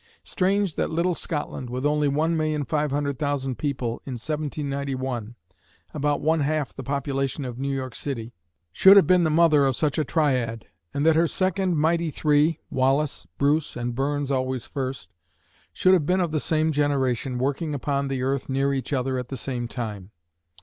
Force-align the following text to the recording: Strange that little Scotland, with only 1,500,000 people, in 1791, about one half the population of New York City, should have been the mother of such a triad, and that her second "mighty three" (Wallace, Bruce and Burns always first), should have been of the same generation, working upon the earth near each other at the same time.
Strange 0.23 0.73
that 0.77 0.89
little 0.89 1.13
Scotland, 1.13 1.69
with 1.69 1.85
only 1.85 2.09
1,500,000 2.09 3.55
people, 3.55 4.01
in 4.03 4.13
1791, 4.17 5.35
about 5.93 6.21
one 6.21 6.39
half 6.39 6.73
the 6.73 6.81
population 6.81 7.45
of 7.45 7.59
New 7.59 7.71
York 7.71 7.93
City, 7.93 8.33
should 8.71 8.97
have 8.97 9.05
been 9.05 9.23
the 9.23 9.29
mother 9.29 9.63
of 9.63 9.75
such 9.75 9.99
a 9.99 10.03
triad, 10.03 10.65
and 10.91 11.05
that 11.05 11.15
her 11.15 11.27
second 11.27 11.77
"mighty 11.77 12.09
three" 12.09 12.59
(Wallace, 12.71 13.27
Bruce 13.37 13.75
and 13.75 13.93
Burns 13.93 14.31
always 14.31 14.65
first), 14.65 15.13
should 15.71 15.93
have 15.93 16.07
been 16.07 16.19
of 16.19 16.31
the 16.31 16.39
same 16.39 16.71
generation, 16.71 17.37
working 17.37 17.75
upon 17.75 18.07
the 18.07 18.23
earth 18.23 18.49
near 18.49 18.73
each 18.73 18.91
other 18.91 19.19
at 19.19 19.27
the 19.29 19.37
same 19.37 19.67
time. 19.67 20.09